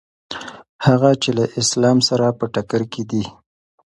[0.85, 3.23] هغه چې له اسلام سره په ټکر کې دي.